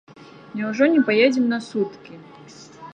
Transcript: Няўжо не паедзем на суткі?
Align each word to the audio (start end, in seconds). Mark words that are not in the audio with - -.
Няўжо 0.59 0.83
не 0.95 1.03
паедзем 1.09 1.45
на 1.53 1.59
суткі? 1.69 2.13